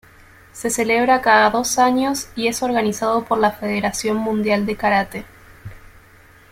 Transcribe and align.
Se 0.51 0.71
celebra 0.71 1.21
cada 1.21 1.51
dos 1.51 1.77
años 1.77 2.27
y 2.35 2.47
es 2.47 2.63
organizado 2.63 3.23
por 3.23 3.37
la 3.37 3.51
Federación 3.51 4.17
Mundial 4.17 4.65
de 4.65 4.75
Karate. 4.75 5.25